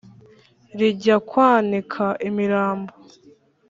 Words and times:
rijya 0.79 1.15
kwanika 1.29 2.05
imirambo; 2.27 2.93